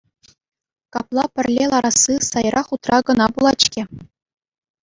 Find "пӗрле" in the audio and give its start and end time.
1.33-1.65